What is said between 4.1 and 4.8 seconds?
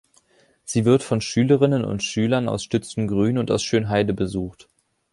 besucht.